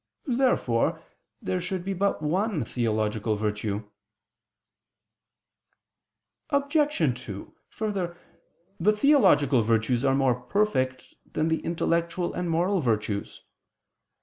Therefore 0.25 0.99
there 1.43 1.61
should 1.61 1.85
be 1.85 1.93
but 1.93 2.23
one 2.23 2.65
theological 2.65 3.35
virtue. 3.35 3.87
Obj. 6.49 6.73
2: 7.23 7.53
Further, 7.69 8.17
the 8.79 8.93
theological 8.97 9.61
virtues 9.61 10.03
are 10.03 10.15
more 10.15 10.33
perfect 10.33 11.13
than 11.31 11.49
the 11.49 11.59
intellectual 11.59 12.33
and 12.33 12.49
moral 12.49 12.81
virtues. 12.81 13.43